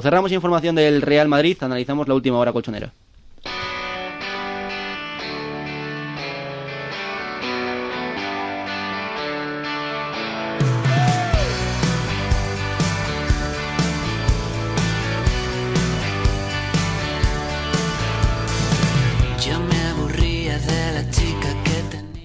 [0.00, 2.92] Cerramos información del Real Madrid, analizamos la última hora colchonera.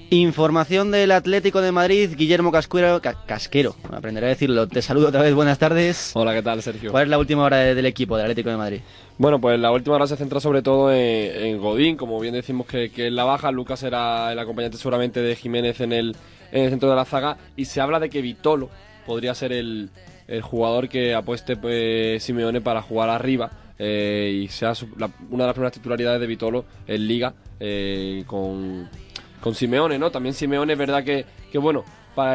[0.09, 4.65] Información del Atlético de Madrid, Guillermo Casquero, Casquero, aprenderé a decirlo.
[4.65, 6.11] Te saludo otra vez, buenas tardes.
[6.13, 6.91] Hola, ¿qué tal, Sergio?
[6.91, 8.79] ¿Cuál es la última hora del equipo del Atlético de Madrid?
[9.17, 12.89] Bueno, pues la última hora se centra sobre todo en, Godín, como bien decimos que,
[12.89, 16.15] que, en la baja, Lucas era el acompañante seguramente de Jiménez en el,
[16.53, 18.69] en el centro de la zaga, y se habla de que Vitolo
[19.05, 19.89] podría ser el,
[20.29, 23.51] el jugador que apueste pues, Simeone para jugar arriba.
[23.79, 24.73] Eh, y sea
[25.29, 28.89] una de las primeras titularidades de Vitolo en Liga eh, con
[29.41, 30.11] con Simeone, ¿no?
[30.11, 31.83] También Simeone es verdad que, que bueno,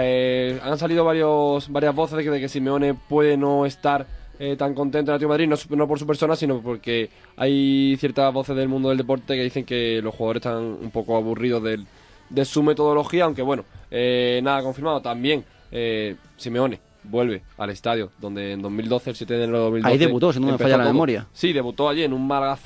[0.01, 4.07] eh, han salido varios, varias voces de que, de que Simeone puede no estar
[4.39, 8.33] eh, tan contento en Atlético de Madrid, no, por su persona, sino porque hay ciertas
[8.33, 11.85] voces del mundo del deporte que dicen que los jugadores están un poco aburridos de,
[12.29, 15.01] de su metodología, aunque bueno, eh, nada confirmado.
[15.01, 15.45] También
[16.37, 19.93] Simeone vuelve al estadio, donde en 2012, el 7 de enero de 2012...
[19.93, 21.27] Ahí debutó, si no me falla la memoria.
[21.33, 22.57] Sí, debutó allí en un Málaga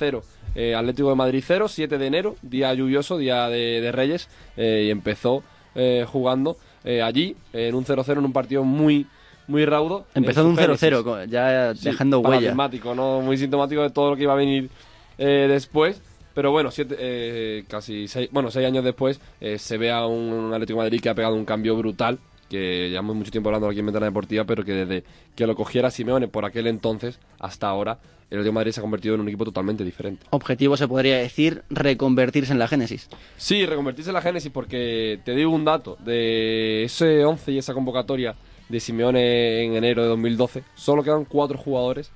[0.57, 4.27] eh, Atlético de Madrid 0, 7 de enero, día lluvioso, día de, Reyes,
[4.57, 5.43] eh, y empezó
[5.75, 6.57] eh, jugando
[7.03, 9.05] allí en un 0-0 en un partido muy
[9.47, 10.05] muy raudo.
[10.15, 12.55] Empezó en un 0-0, ya dejando huella.
[12.95, 13.21] ¿no?
[13.21, 14.69] Muy sintomático de todo lo que iba a venir
[15.17, 16.01] después.
[16.33, 19.19] Pero bueno, siete, casi seis, bueno, seis años después
[19.57, 22.19] se ve a un, Atlético de Madrid que ha pegado un cambio brutal
[22.49, 25.03] que llevamos mucho tiempo hablando aquí en Ventana Deportiva, pero que desde
[25.35, 29.15] que lo cogiera Simeone por aquel entonces hasta ahora el Real Madrid se ha convertido
[29.15, 30.25] en un equipo totalmente diferente.
[30.31, 33.09] Objetivo se podría decir reconvertirse en la Génesis.
[33.37, 37.73] Sí, reconvertirse en la Génesis porque te digo un dato de ese 11 y esa
[37.73, 38.35] convocatoria
[38.67, 42.11] de Simeone en enero de 2012, solo quedan cuatro jugadores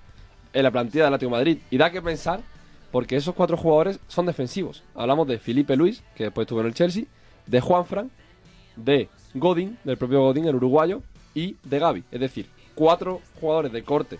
[0.53, 2.41] en la plantilla del Atlético de Madrid y da que pensar
[2.91, 4.83] porque esos cuatro jugadores son defensivos.
[4.95, 7.05] Hablamos de Felipe Luis, que después estuvo en el Chelsea,
[7.47, 8.11] de Juan Fran,
[8.83, 11.01] de Godín, del propio Godín, el uruguayo,
[11.33, 12.03] y de Gaby.
[12.11, 14.19] Es decir, cuatro jugadores de corte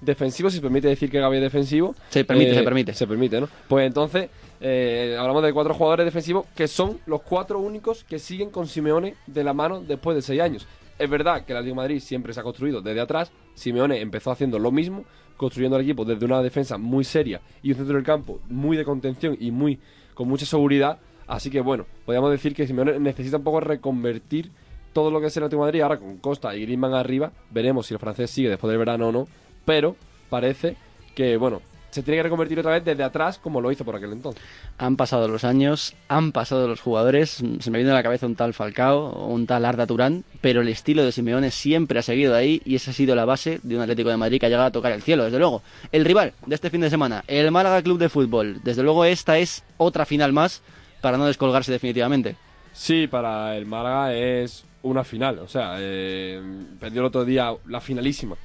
[0.00, 1.94] defensivo, si se permite decir que Gaby es defensivo.
[2.10, 2.94] Se permite, se eh, permite.
[2.94, 3.48] Se permite, ¿no?
[3.68, 8.50] Pues entonces, eh, hablamos de cuatro jugadores defensivos que son los cuatro únicos que siguen
[8.50, 10.66] con Simeone de la mano después de seis años.
[10.98, 13.30] Es verdad que el Atlético de Madrid siempre se ha construido desde atrás.
[13.54, 15.04] Simeone empezó haciendo lo mismo,
[15.36, 18.84] construyendo el equipo desde una defensa muy seria y un centro del campo muy de
[18.84, 19.78] contención y muy
[20.14, 20.98] con mucha seguridad.
[21.28, 24.50] Así que bueno, podríamos decir que Simeone necesita un poco reconvertir
[24.92, 27.30] todo lo que es el Atlético de Madrid ahora con Costa y Griezmann arriba.
[27.50, 29.28] Veremos si el francés sigue después del verano o no
[29.68, 29.96] pero
[30.30, 30.76] parece
[31.14, 34.12] que, bueno, se tiene que reconvertir otra vez desde atrás como lo hizo por aquel
[34.12, 34.42] entonces.
[34.78, 38.34] Han pasado los años, han pasado los jugadores, se me viene a la cabeza un
[38.34, 42.34] tal Falcao o un tal Arda Turán, pero el estilo de Simeone siempre ha seguido
[42.34, 44.68] ahí y esa ha sido la base de un Atlético de Madrid que ha llegado
[44.68, 45.60] a tocar el cielo, desde luego.
[45.92, 49.36] El rival de este fin de semana, el Málaga Club de Fútbol, desde luego esta
[49.36, 50.62] es otra final más
[51.00, 52.36] para no descolgarse definitivamente.
[52.72, 56.40] Sí, para el Málaga es una final, o sea, eh,
[56.78, 58.36] perdió el otro día la finalísima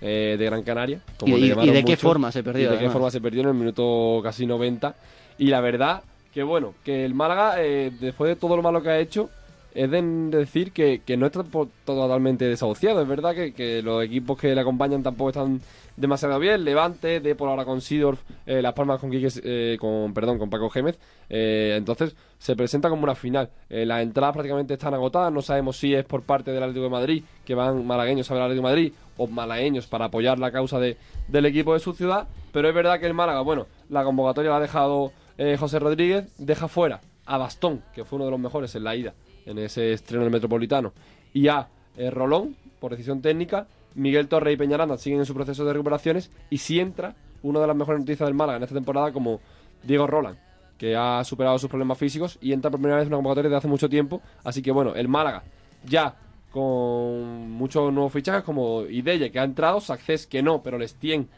[0.00, 1.00] eh, de Gran Canaria.
[1.24, 2.70] ¿Y, de qué forma se perdió?
[2.70, 4.94] de qué forma se perdió en el minuto casi 90.
[5.38, 6.02] Y la verdad
[6.32, 9.30] que bueno, que el Málaga, eh, después de todo lo malo que ha hecho,
[9.74, 11.44] es de decir que, no está
[11.84, 13.02] totalmente desahuciado.
[13.02, 15.60] Es verdad que, los equipos que le acompañan tampoco están
[15.96, 16.64] demasiado bien.
[16.64, 20.70] Levante, de por ahora con Sidorf, eh, Las Palmas con Quique, con, perdón, con Paco
[20.70, 20.98] Gémez.
[21.28, 23.50] entonces se presenta como una final.
[23.68, 25.32] las entradas prácticamente están agotadas.
[25.32, 28.42] No sabemos si es por parte del Atlético de Madrid, que van malagueños a ver
[28.42, 30.96] al Atlético de Madrid, o malagueños para apoyar la causa de,
[31.26, 34.56] del equipo de su ciudad, pero es verdad que el Málaga, bueno, la convocatoria la
[34.56, 38.74] ha dejado eh, José Rodríguez, deja fuera a Bastón, que fue uno de los mejores
[38.74, 39.12] en la ida,
[39.48, 40.92] en ese estreno del Metropolitano,
[41.32, 45.64] y a eh, Rolón, por decisión técnica, Miguel Torre y Peñaranda siguen en su proceso
[45.64, 49.12] de recuperaciones, y si entra una de las mejores noticias del Málaga en esta temporada
[49.12, 49.40] como
[49.82, 50.38] Diego Roland,
[50.76, 53.56] que ha superado sus problemas físicos y entra por primera vez en una convocatoria de
[53.56, 55.42] hace mucho tiempo, así que bueno, el Málaga
[55.84, 56.14] ya
[56.50, 61.28] con muchos nuevos fichajes como Ideye que ha entrado, Saccés que no, pero Lestien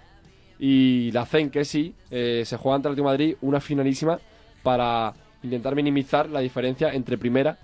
[0.58, 4.20] y la CEN que sí, eh, se juega ante el Atlético Madrid una finalísima
[4.62, 7.58] para intentar minimizar la diferencia entre primera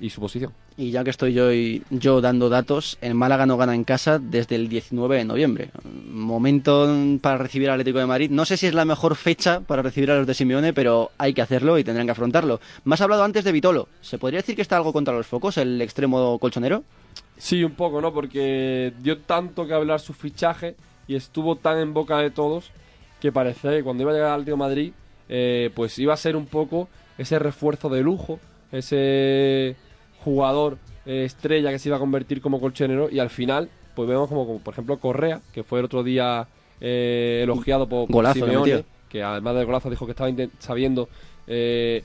[0.00, 0.52] y su posición.
[0.76, 1.50] Y ya que estoy yo,
[1.90, 5.70] yo dando datos, el Málaga no gana en casa desde el 19 de noviembre.
[5.84, 6.88] Momento
[7.20, 8.30] para recibir al Atlético de Madrid.
[8.30, 11.34] No sé si es la mejor fecha para recibir a los de Simeone, pero hay
[11.34, 12.60] que hacerlo y tendrán que afrontarlo.
[12.84, 13.88] Más hablado antes de Vitolo.
[14.00, 16.82] ¿Se podría decir que está algo contra los focos, el extremo colchonero?
[17.36, 18.12] Sí, un poco, ¿no?
[18.12, 20.76] Porque dio tanto que hablar su fichaje
[21.06, 22.70] y estuvo tan en boca de todos
[23.20, 24.92] que parece que cuando iba a llegar al Atlético de Madrid,
[25.28, 26.88] eh, pues iba a ser un poco
[27.18, 28.40] ese refuerzo de lujo,
[28.72, 29.76] ese
[30.24, 34.28] jugador eh, estrella que se iba a convertir como colchonero y al final pues vemos
[34.28, 36.46] como, por ejemplo Correa, que fue el otro día
[36.80, 41.08] eh, elogiado por, por Golazo Simeone, que además del golazo dijo que estaba sabiendo
[41.46, 42.02] eh,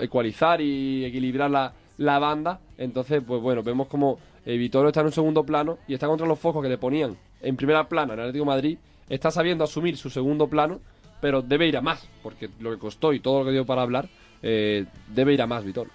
[0.00, 2.60] ecualizar y equilibrar la, la banda.
[2.78, 6.26] Entonces, pues bueno, vemos como eh, Vitolo está en un segundo plano y está contra
[6.26, 8.78] los focos que le ponían en primera plana en el Atlético de Madrid.
[9.08, 10.80] Está sabiendo asumir su segundo plano,
[11.20, 13.82] pero debe ir a más, porque lo que costó y todo lo que dio para
[13.82, 14.08] hablar,
[14.42, 15.90] eh, debe ir a más Vitolo.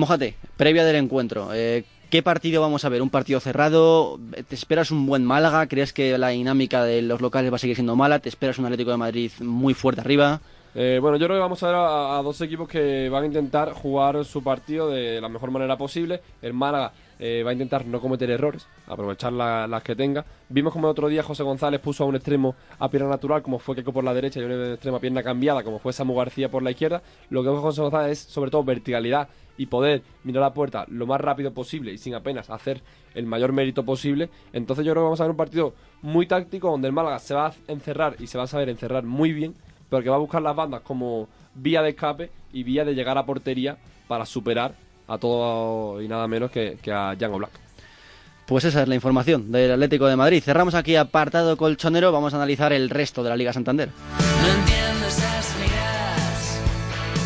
[0.00, 1.50] Mójate, previa del encuentro.
[1.52, 3.02] eh, ¿Qué partido vamos a ver?
[3.02, 4.18] ¿Un partido cerrado?
[4.48, 5.66] ¿Te esperas un buen Málaga?
[5.66, 8.18] ¿Crees que la dinámica de los locales va a seguir siendo mala?
[8.18, 10.40] ¿Te esperas un Atlético de Madrid muy fuerte arriba?
[10.74, 13.26] Eh, bueno, yo creo que vamos a ver a, a dos equipos que van a
[13.26, 16.22] intentar jugar su partido de la mejor manera posible.
[16.40, 20.24] El Málaga eh, va a intentar no cometer errores, aprovechar la- las que tenga.
[20.48, 23.58] Vimos como el otro día José González puso a un extremo a pierna natural, como
[23.58, 26.50] fue Keco por la derecha y un extremo a pierna cambiada, como fue Samu García
[26.50, 27.02] por la izquierda.
[27.28, 29.28] Lo que hace José González es sobre todo verticalidad
[29.58, 32.80] y poder mirar la puerta lo más rápido posible y sin apenas hacer
[33.14, 34.30] el mayor mérito posible.
[34.54, 37.34] Entonces yo creo que vamos a ver un partido muy táctico donde el Málaga se
[37.34, 39.54] va a encerrar y se va a saber encerrar muy bien,
[39.90, 43.18] pero que va a buscar las bandas como vía de escape y vía de llegar
[43.18, 43.76] a portería
[44.08, 44.72] para superar
[45.10, 47.50] a todo y nada menos que, que a Jan Oblak.
[48.46, 50.42] Pues esa es la información del Atlético de Madrid.
[50.42, 52.10] Cerramos aquí apartado colchonero.
[52.10, 53.88] Vamos a analizar el resto de la Liga Santander.
[53.88, 54.79] No